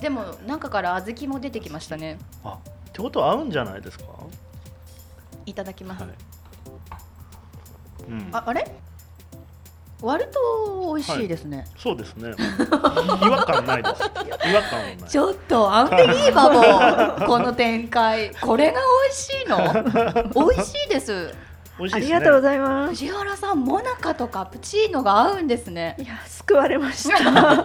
[0.00, 2.18] でも中から小豆も出てきましたね。
[2.44, 4.04] あ、ってことは合うんじゃないですか？
[5.44, 6.12] いただきます、はい。
[8.08, 8.28] うん。
[8.32, 8.64] ああれ？
[10.02, 12.28] 割と美味しいですね、そうですね。
[12.38, 14.02] 違和感ないです。
[14.50, 14.96] 違和感はない。
[15.08, 19.56] ちょっとアンビリーバボー この展開これが美味しいの？
[20.52, 22.00] 美味しいですあ美味しいですね。
[22.00, 22.90] りがとうございます。
[22.90, 27.64] 藤原さんモナカとカプチーノが合うんですねいや救われました。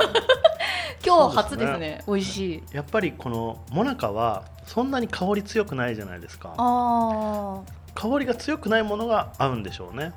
[1.06, 6.54] 今日初ですね美味しいやっぱりこのモナカはそんなに香り強くないじゃないですか。
[6.58, 7.60] あ
[7.94, 10.14] 香りが強くないものが合うんでしょうね。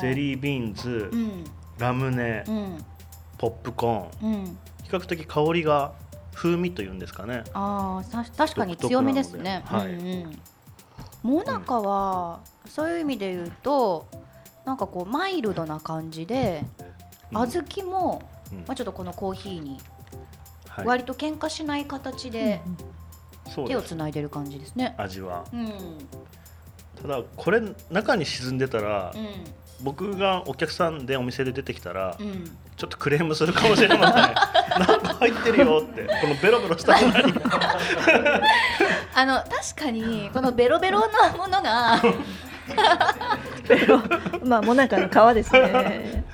[0.00, 1.44] ゼリービーンズ、うん。
[1.78, 2.84] ラムネ、うん。
[3.38, 4.32] ポップコーン。
[4.32, 4.58] うん。
[4.82, 5.92] 比較的香りが
[6.34, 7.44] 風味というんですかね。
[7.54, 10.12] ああ確かに強めですね、独特なので。
[10.22, 10.40] うんうん
[11.22, 14.06] モナカは、そういう意味で言うと
[14.64, 16.64] なんかこうマイルドな感じで、
[17.32, 17.38] うん。
[17.48, 18.22] 小豆も、
[18.52, 18.58] うん。
[18.58, 19.80] まあ、ちょっとこのコーヒーに
[20.68, 20.86] はい。
[20.86, 22.60] 割と喧嘩しない形で
[23.66, 24.94] 手をつないでる感じですね。
[24.98, 25.44] 味は。
[25.52, 25.72] うん
[27.00, 29.28] ただこれ中に沈んでたら、うん。
[29.80, 32.44] 僕がお客さんでお店で出てきたら、うん、
[32.76, 34.22] ちょっとクレームするかもしれません。
[34.86, 36.06] なんか入ってるよって。
[36.20, 37.34] このベロベロしたのに。
[39.14, 42.02] あの確かにこのベロベロなものが
[44.44, 46.24] まあもなかの皮ですね。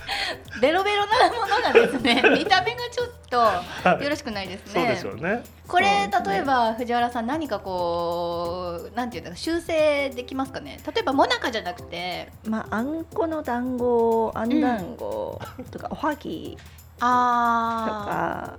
[0.61, 3.02] ベロベロなものがですね見た目がちょっ
[3.33, 4.73] とよろしくないですね。
[4.73, 5.43] そうですよね。
[5.67, 10.79] これ例えば藤原さん何かこうなんていうんだろう修正できますかね？
[10.87, 15.41] 例えばモナカじゃなくてまああんこの団子、あん団子
[15.71, 16.59] とかおはぎ
[16.99, 18.59] とあ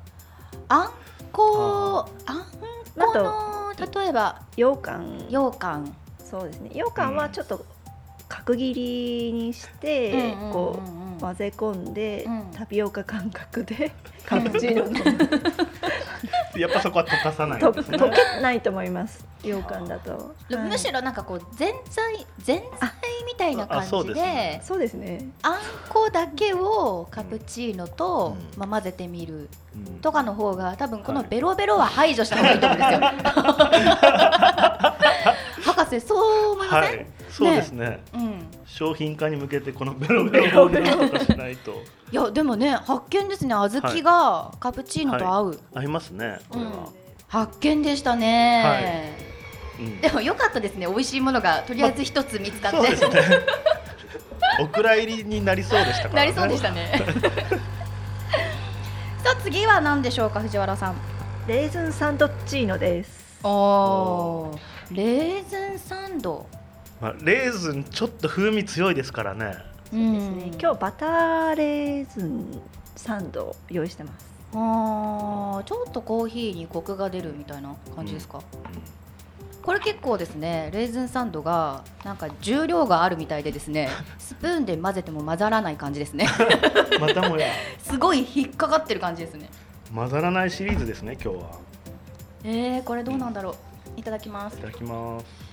[0.68, 0.92] か、ーあん
[1.32, 2.46] こあん
[2.96, 5.96] この例えば羊羹、羊羹。
[6.20, 6.70] そうですね。
[6.74, 7.66] 羊羹はちょっと
[8.28, 12.44] 角切りにしてこう混ぜ込んでうん。
[12.54, 13.92] タピオカ感覚で。
[14.26, 14.94] カプチーノ飲
[16.54, 17.68] む やっぱそこは溶かさないね。
[17.68, 19.26] 溶けないと思います。
[19.42, 20.70] 羊羹だと、はい。
[20.70, 22.92] むしろなんかこう前菜前菜
[23.26, 25.28] みたいな感じでそうですね。
[25.42, 25.56] あん
[25.90, 28.60] こだけをカプチーノと、うん。
[28.60, 29.86] まあ、混ぜてみるうん。
[30.00, 31.28] とかの方が多分このはい。
[31.30, 33.00] ベロベロは排除した方がいいと思うんですよ。
[35.64, 38.00] 博士そう思いません、はいそうですね。
[38.14, 41.82] うん、商品化に向けてこのベロベロをなんとかしないと。
[42.12, 43.56] いやでもね発見ですね。
[43.56, 46.90] 小豆がカプチーノと合う、合いますねこれは、
[47.28, 49.18] 発見でしたね、
[49.80, 50.00] うん。
[50.00, 50.86] でも良かったですね。
[50.86, 53.40] 美味しいものがとりあえず一つ見つかって、そうですね。
[54.62, 56.34] お蔵入りになりそうでしたからね。
[56.34, 57.02] なりそうでしたね。
[59.24, 60.96] さあ次は何でしょうか藤原さん。
[61.48, 63.40] レーズンサンドッチーノです。
[63.44, 64.96] おー。
[64.96, 66.46] レーズンサンド
[67.04, 69.58] まあ、レーズンちょっと風味強いですからね。
[69.92, 72.62] うですね今日バターレーズン
[72.96, 74.26] サンドを用意してます。
[74.54, 78.42] あーちょっとコーヒーにコクが出るみたいな感じですか、
[79.62, 86.30] これ結構ですねレーズンサンドがなんか重量があるみたいでですね スプーンで混ぜても混ざらない感じですね。
[87.02, 87.48] またもや。
[87.84, 89.50] すごい引っかかってる感じですね。
[89.94, 91.52] 混ざらないシリーズですね今日は。
[92.46, 93.50] えー、これどうなんだろ
[93.98, 94.00] う。
[94.00, 94.54] いただきます。
[94.54, 95.53] いただきます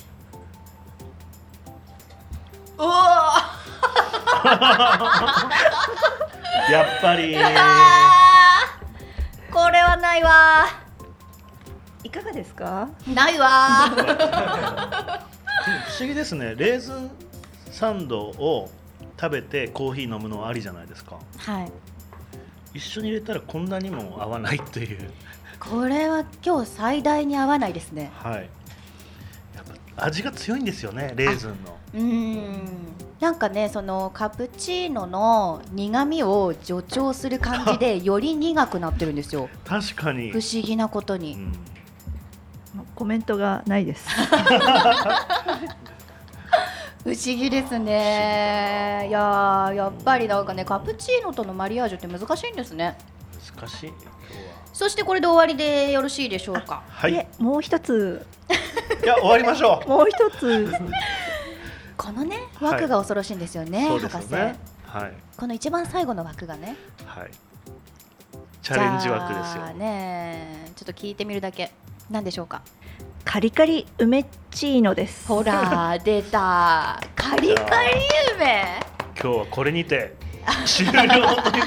[2.81, 3.35] うわ
[6.71, 7.35] やっぱり。
[7.37, 7.41] ー。
[9.53, 10.67] これはないわ。
[12.05, 12.89] いかがですか？
[13.07, 15.21] ーないわー。
[15.89, 16.55] 不思議ですね。
[16.57, 17.11] レーズン
[17.71, 18.71] サンドを
[19.21, 21.17] 食べてコーヒー飲むのはありじゃないですか。
[21.39, 21.73] はい。
[22.73, 25.11] 一緒に入れたらこんなにも合わないっていう。
[25.59, 28.11] これは今日最大に合わないですね。
[28.23, 28.35] はい。
[28.37, 29.65] やっ
[29.97, 32.69] ぱ味が強いんですよねレーズンのうーん。
[33.21, 39.49] なんかねそのカプチーノの苦味を助長する感じでより苦くなってるんですよ。
[39.67, 40.31] 確かに。
[40.31, 41.53] 不思議なことに、うん。
[42.95, 44.09] コメントがないです。
[47.03, 49.07] 不思議ですね。
[49.09, 52.97] いやーやっぱりなんかねカプチーノとのマリアージュって難しいんですね。
[53.59, 54.13] 難しい今日は。
[54.73, 56.83] そしてこれで終わりでよろしいでしょうか？
[56.89, 57.27] はい。
[57.39, 58.25] もう一つ。
[59.05, 59.89] や終わりましょう。
[59.91, 60.73] もう一つ
[62.01, 62.73] このねはい。
[62.73, 65.13] 枠が恐ろしいんですよね、そうです博士、よねはい。
[65.37, 66.77] この一番最後の枠がね。
[67.05, 67.31] はい。
[68.63, 69.67] チャレンジ枠ですよ。
[69.75, 71.73] ねちょっと聞いてみるだけ。
[72.11, 72.63] 何でしょうか？
[73.25, 75.27] カリカリ梅チーノです。
[75.29, 77.01] ほら 出た。
[77.15, 77.91] カリカリ
[78.37, 78.81] 梅。
[79.23, 80.15] 今日はこれにて
[80.65, 81.59] 終了ということで。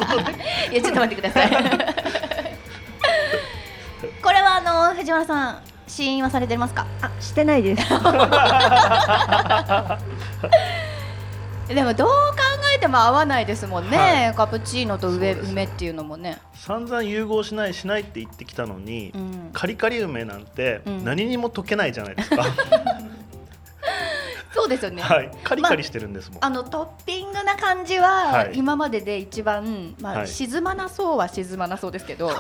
[0.72, 1.50] いやちょっと待ってください。
[4.22, 6.86] これはあの藤原さん試飲はされてますか？
[7.02, 7.84] あしてないです。
[11.68, 12.14] でもどう考
[12.76, 14.34] えても合わないですもんね、はい。
[14.36, 21.04] カプチーノと梅梅っていうのもね、散々融合しないしないって言ってきたのに、うん、カリカリ梅なんてうん。
[21.06, 22.44] 何にも溶けないじゃないですか、
[24.54, 25.32] そうですよね、はい。
[25.44, 28.52] カリカリしてるんですもん、あのトッピングな感じははい。
[28.56, 30.28] 今までで一番、まあはい。
[30.28, 32.30] 沈まなそうは沈まなそうですけど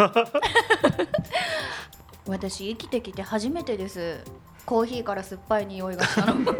[2.25, 4.23] 私生きてきて初めてです。
[4.65, 6.39] コーヒーから酸っぱい匂いがしたの。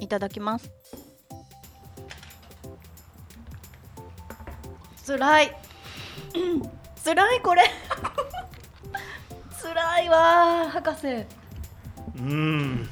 [0.00, 0.70] いただきます。
[4.96, 5.56] つらい。
[6.34, 6.62] うん
[6.96, 7.62] つらいこれ。
[9.56, 11.06] つらいわー博士。
[11.06, 12.88] うーん。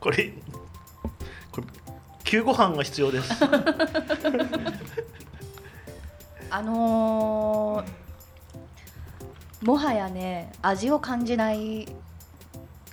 [0.00, 0.32] これ
[1.50, 1.66] これ
[2.24, 3.32] 救護班が必要です
[6.54, 11.88] あのーもはやね味を感じない。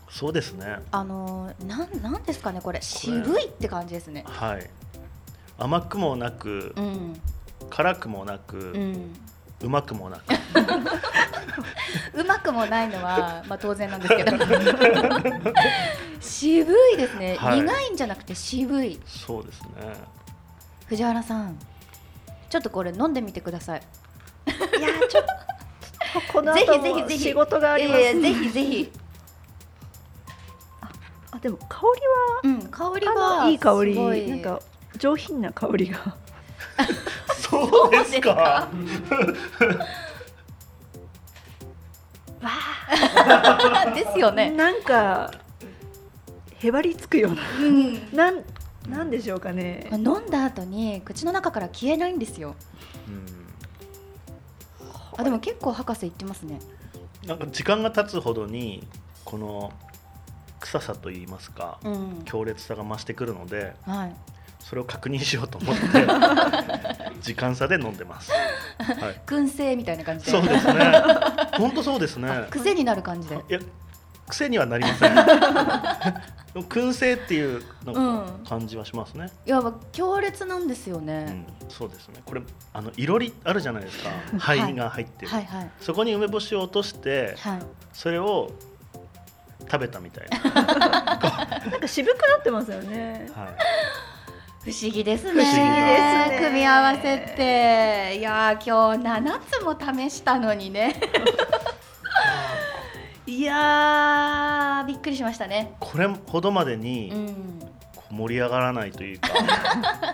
[0.09, 0.77] そうですね。
[0.89, 2.81] あのーなんなんですかねこれ。
[2.81, 4.23] 渋いって感じですね。
[4.25, 4.67] はい。
[5.59, 7.21] 甘くもなくうん。
[7.69, 9.13] 辛くもなく、うん。
[9.61, 10.23] うまくもなく。
[12.15, 14.37] うまくもないのは、 まあ、当然なんですけど。
[16.19, 17.61] 渋いですね、はい。
[17.61, 18.99] 苦いんじゃなくて渋い。
[19.05, 19.67] そうですね。
[20.87, 21.55] 藤原さん
[22.51, 23.81] ちょっとこれ飲んでみてください。
[24.45, 25.29] いやちょっと
[26.33, 28.91] このぜ後ひぜひぜひも仕事があります、いやいやぜひぜひ、
[31.31, 31.83] あでも香
[32.43, 33.93] うん、香りりはいい香り。
[33.93, 34.27] すごい。
[34.27, 34.61] なんか
[34.97, 36.17] 上品な香りが。
[37.39, 38.67] そうですか？
[43.95, 45.31] ですよね、なんか
[46.59, 47.41] へばりつくような。
[47.59, 48.43] うん、なん
[48.89, 49.89] なんでしょうかね。
[49.91, 52.55] 飲んだ後に口の中から消えないんですよ。
[53.07, 53.25] うん。
[55.17, 56.59] あでも結構博士言ってますね。
[57.25, 58.87] なんか時間が経つほどに
[59.23, 59.71] この
[60.59, 62.21] 臭さといいますか、うん。
[62.25, 64.15] 強烈さが増してくるのではい。
[64.59, 65.81] それを確認しようと思って
[67.21, 70.31] 時間差で飲んでます、はい、燻製みたいな感じで。
[70.31, 70.91] そうですね。
[71.57, 72.47] 本当そうですね。
[72.49, 73.35] 癖になる感じで。
[73.35, 73.59] いや
[74.27, 75.13] 癖にはなりません
[76.53, 78.45] 燻製っていうなんかうん。
[78.45, 82.21] 感じはしますね、いや強烈なんですようんね、そうですね。
[82.25, 82.41] これ
[82.73, 84.09] あのいろりあるじゃないですか。
[84.37, 84.59] はい。
[84.59, 85.71] 灰が入ってる、はいはい。
[85.79, 87.59] そこに梅干しを落としてはい。
[87.93, 88.51] それを
[89.69, 93.29] 食べたみたいな、 なんか渋くなってますよね。
[93.33, 95.43] はい、不思議ですね。
[95.43, 96.39] 不思議ですね。
[96.41, 98.17] 組み合わせって。
[98.17, 99.77] いやー今日7つも
[100.09, 100.99] 試したのにね
[103.31, 105.73] いやーびっくりしましたね。
[105.79, 107.13] これほどまでうに
[108.09, 109.29] 盛り上がらないというか、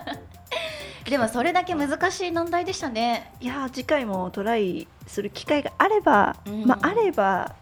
[1.03, 3.33] でもそれだけ難しい難題でしたね。
[3.39, 6.65] いやー次回もトライする機会があれば、うん。
[6.65, 7.55] まああれば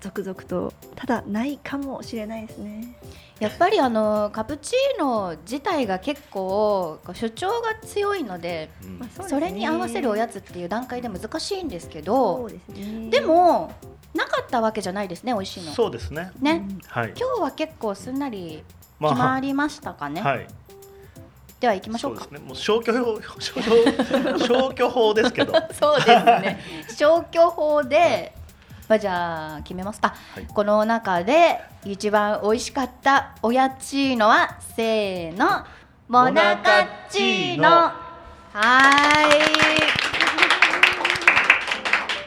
[0.00, 2.96] 続々とただないかもしれないですね。
[3.40, 9.26] やっぱりあのカプチーノ自体が結構こう主張が強いのでうん。
[9.28, 13.10] それに合わせるおやつっていう段階で難しいんですけそどうですね。
[13.10, 13.72] でも
[14.16, 15.72] なかったわけじゃないですね美味しいの。
[15.72, 16.32] そうですね。
[16.40, 16.66] ね。
[16.68, 17.08] うんはい。
[17.16, 18.62] 今日は結構すんなり
[18.98, 20.46] ま決まりましたかね、はい。
[21.60, 22.24] では行きましょうか。
[22.24, 22.38] そうね。
[22.40, 23.70] もう消去法消去
[24.46, 25.52] 消去法ですけど。
[25.72, 26.60] そうですね。
[26.88, 28.34] 消去法で、
[28.88, 30.00] まあ、じゃあ決めます。
[30.00, 30.46] か、はい。
[30.46, 35.64] この中で一番美味しかったおやチーノはせーの。
[36.08, 40.05] モナカッチーノはーい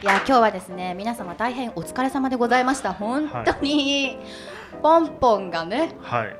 [0.02, 4.16] いや今日はですね皆様大変お疲れ様でございました本当に、
[4.80, 6.36] ポンポンがねはい。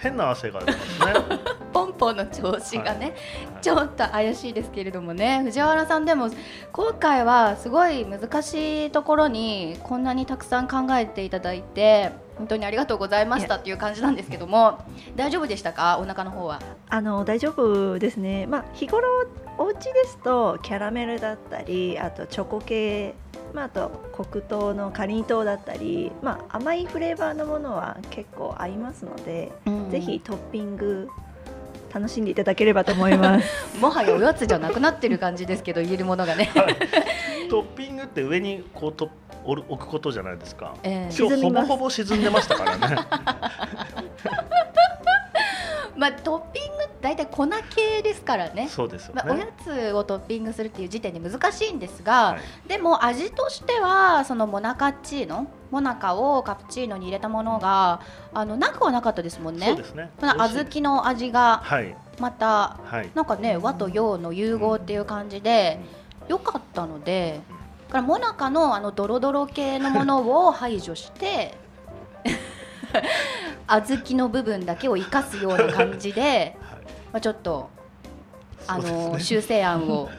[0.00, 1.38] 変な汗が出ますね。
[1.70, 3.14] ポンポンの調子がね、はい
[3.60, 6.28] ちょっと怪しいですけれどもね藤原さんでも
[6.72, 14.78] 今回はすごい難しいところにこんなにたくさん考えていただいて本当にありがとうございましたっていう感じなんですけども
[15.16, 15.98] 大丈夫でしたか？
[16.00, 16.60] お腹の方は。
[16.88, 18.46] あの大丈夫ですね。
[18.46, 19.08] まあ日頃
[19.56, 23.14] お家ですとキャラメルだったり、あとチョコ系、
[23.52, 29.52] まああと黒糖のかりんとうだったり、まあ甘いフレーバーのものは結構合いますので、
[29.90, 31.08] ぜひトッピング
[31.94, 33.48] 楽しんでいただければと思います。
[33.80, 36.50] もはやおやつじゃなくなってる感じですけど言えるものがね、
[37.48, 39.12] トッピングって上にこうとおる
[39.44, 40.74] 置くことじゃないですか。
[40.82, 42.96] ええ今日ほぼほぼ沈んでましたからね。
[45.96, 49.52] まあトッピング大体粉系ですからねそうですよまあ、おやね。
[49.62, 58.00] つをトッピングするっていう時点で難しいんですが、はいでも味としてはそのモナカッチーノモナカをカプチーノに入れたものが
[58.32, 60.10] あのなくはなかったですもんねそうですね。
[60.18, 63.10] この小豆の味がはいまたはい。
[63.14, 65.78] なんかね和と洋の融合っていう感じで
[66.28, 67.63] 良かったのでだ
[67.94, 71.54] からモナカのあのドロドロ系のものを排除して
[73.68, 76.56] 小豆の部分だけを生かすような感じで、
[77.12, 77.70] まあ、ちょっと
[78.66, 80.10] あの修正案を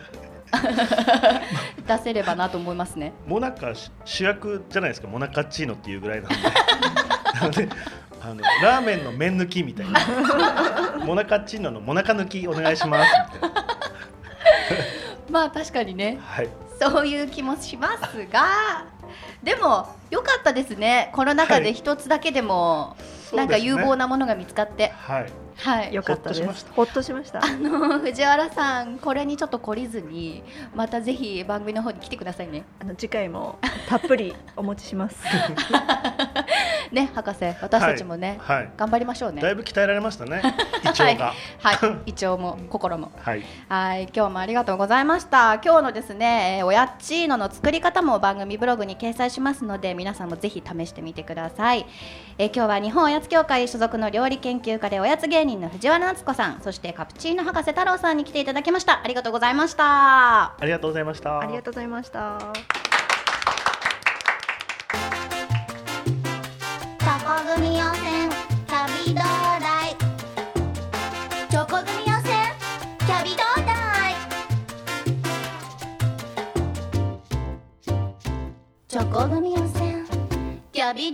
[1.85, 3.11] 出せればなと思いますね。
[3.27, 6.37] モナカし主役じゃないですかモナカッチーノっていうぐらいなんで。
[7.33, 7.69] なので
[8.21, 9.99] あのラーメンの麺抜きみたいな。
[11.05, 13.65] モナカッチーノのモナカ抜きお願いしますみたいな。
[15.29, 16.19] まあ確かにね。
[16.21, 18.85] はいそういう気もしますが
[19.43, 21.11] でも良かったですね。
[21.13, 22.95] この中で一つだけでも、
[23.33, 25.44] なんか有望ななものが見つかって、はいはい
[25.91, 26.73] よかったでほっとしますした。
[26.73, 27.43] ほっとしました？
[27.43, 30.43] あの藤原さんこれにちょっと懲りずに
[30.75, 32.63] またぜひ番組の方に来てくださいね。
[32.79, 35.17] あの次回もたっぷりお持ちします。
[36.91, 38.69] ね博士私たちもね、はい。
[38.77, 39.41] 頑張りましょうね。
[39.41, 40.41] だいぶ鍛えられましたね。
[40.83, 41.33] 胃腸が。
[41.59, 41.77] はい。
[42.07, 43.11] 胃腸も心も。
[43.17, 43.43] はい。
[43.69, 44.03] はい。
[44.15, 45.55] 今日もありがとうございました。
[45.63, 51.85] 今日のですねえーおやっちーのの作り方も番組ブログに掲載しますので皆さんもぜひ試してみてください、
[52.37, 59.01] えー今日は日本おやつ協会所属の料理研究家でおやつ芸人の藤原夏子さんそしてカプチーノ博士太郎さんに来ていただきました。
[59.03, 60.55] ありがとうございました。
[60.57, 61.39] ありがとうございました。
[61.39, 62.39] ありがとうございました。
[66.99, 68.29] チョコ組温泉
[68.67, 69.23] キャビドー
[69.59, 69.95] ダイ
[71.49, 72.33] チョコ組温泉
[72.99, 73.71] キャビドーダ
[74.09, 74.13] イ
[78.87, 80.05] チョコ組温泉
[80.71, 81.11] キャビ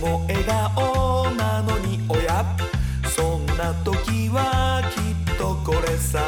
[0.00, 2.44] も笑顔なのにおや？
[3.08, 6.20] そんな時はきっとこれさ。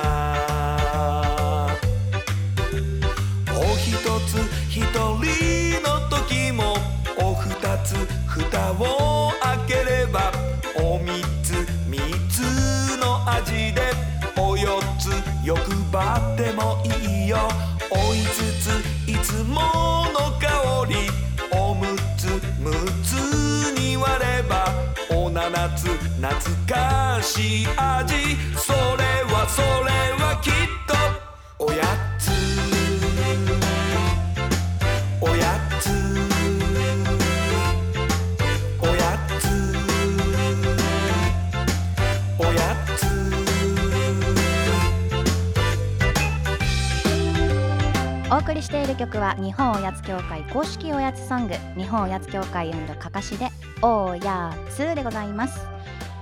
[3.51, 4.39] おひとつ
[4.69, 6.77] ひとりの時も
[7.19, 7.95] おふたつ
[8.27, 10.33] 蓋を開ければ
[10.77, 11.99] おみつみ
[12.31, 13.93] つの味で
[14.37, 15.11] およつ
[15.45, 15.59] 欲
[15.91, 17.37] 張ってもいいよ。
[17.91, 18.69] おいつつ
[19.09, 19.61] いつも
[20.13, 21.11] の香り。
[21.51, 22.27] おむつ
[22.61, 22.71] む
[23.03, 23.28] つ
[25.87, 26.31] 懐
[26.67, 28.37] かしい味。
[28.57, 28.79] それ
[29.33, 29.67] はそれ
[30.23, 30.53] はきっ
[30.87, 30.95] と。
[31.65, 31.85] おや
[32.19, 32.31] つ。
[35.21, 35.91] おやつ。
[38.81, 39.47] おやつ。
[42.39, 42.59] おや
[42.97, 42.99] つ。
[48.31, 51.55] お送りしている曲は日本おやつ協会公式おやつソング。
[51.77, 53.49] 日本おやつ協会かかしで
[53.83, 55.67] おやつでございます。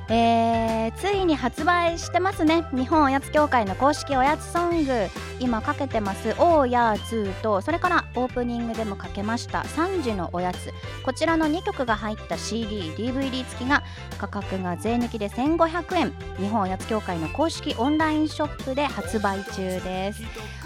[0.09, 2.65] えー、ついに発売してますね。
[2.73, 5.09] 日本おやつ協会の公式おやつソング。
[5.41, 10.73] 今かけてます「おやつ」とそれからオープニングでもかけました「3時のおやつ」
[11.05, 13.83] こちらの2曲が入った CDDVD 付きが
[14.17, 16.13] 価格が税抜きで1500円。
[16.39, 20.23] 日本おやつ協会の公式オンラインショップで発売中です。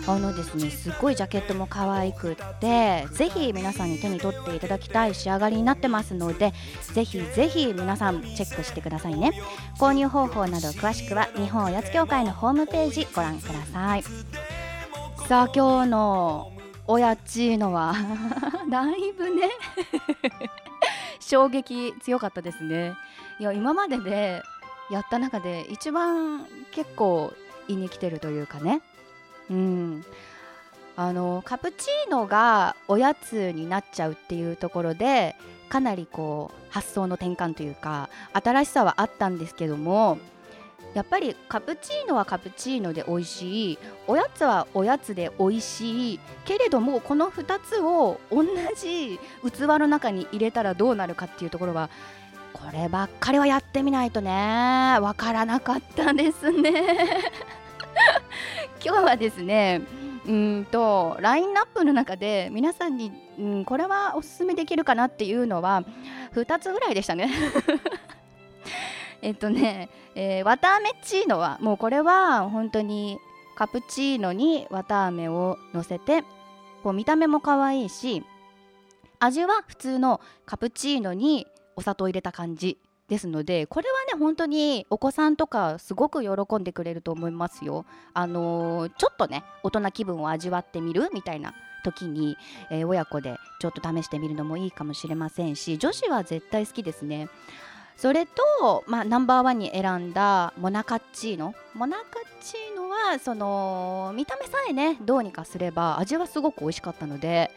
[0.07, 6.53] あのですねすっごいジャケットも可愛くってぜひ皆さんに手に取っていただきたい仕上がりになってますので
[6.94, 9.32] ぜひぜひ皆さんチェックしてくださいね。
[9.78, 14.03] 購入方法など詳しくは日本おやつ協会のホームページご覧ください。
[15.28, 16.53] さあ今日の
[16.86, 17.94] おやちのは
[18.68, 19.48] だいぶね
[21.20, 22.94] 衝撃強かったですね。
[23.38, 24.42] いや今までで
[24.90, 27.32] やった中で一番結構
[27.68, 28.82] 胃に来てるというかね。
[29.51, 30.05] うん。
[30.96, 35.34] あのカプチーノがおやつになっちゃうっていうところで
[35.70, 40.18] かなりこう発想の転換というか新しさはあったんですけども
[40.92, 43.78] やっぱりカプチーノはカプチーノで美味しい
[44.09, 48.44] おやつはおやつで美味しいけれどもこの2つを同
[48.76, 51.88] じ器の中に入れたらどうなるかっていうところは
[52.53, 54.98] こればっかりはやってみないとね。
[55.01, 56.98] わからなかったですね。
[58.83, 59.83] 今日はですね
[60.26, 65.85] うんとラインナップの中で皆さんに、うん、これはおすすめできるかなっていうのは
[66.35, 67.31] 2つぐらいでしたね。
[69.22, 73.18] えっとね、えー、綿あめチーノはもうこれは本当に
[73.55, 76.22] カプチーノに綿あめをのせて
[76.83, 78.24] こう見た目も可愛いし
[79.18, 82.78] 味は普通のカプチーノにお砂糖を入れた感じ。
[83.11, 87.84] ですのでこれはね本当にお子さんとかすごく喜んでくれると思いますよ。
[88.14, 91.52] あのー、ちょっとね大人気分を味わってみるみたいな
[91.82, 92.36] 時に、
[92.70, 97.28] えー、親子でちょっと試してみるのもいいかもしれませんし女子は絶対好きですね。
[97.96, 102.06] それと、まあ、ナンバーワンに選んだモナカッチーノモナカッ
[102.40, 107.50] チーノはその見た目さえねどうにかすれば味はすごく美味しかったので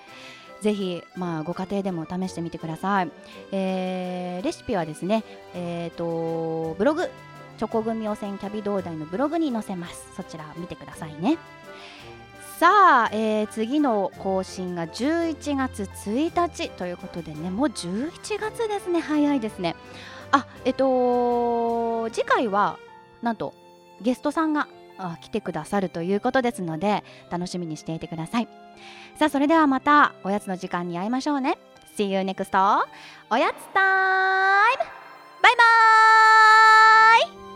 [0.64, 3.12] ぜひ、まあ、ご家庭でも試してみてください、
[3.52, 7.10] えー、レシピはですね、えーと、ブログ
[7.58, 10.08] チョコ組汚染キャビ同大のブログに載せます。
[10.16, 11.38] そちら見てくださいね。
[12.60, 19.02] さあ、えー、次の更新が11月1日ということでねもう11月ですね。
[19.02, 19.76] 早いですね。
[20.32, 22.80] あえっと次回は
[23.22, 23.54] なんと
[24.02, 24.68] ゲストさんが
[25.22, 28.48] 来てくださるということですので楽しみにしていてください。
[29.18, 31.58] さあそれではまたおやつの時間に会いましょうね。
[31.98, 32.84] See you next
[33.30, 33.80] おやつタ
[34.74, 34.84] イム。
[35.42, 37.53] バイバイ。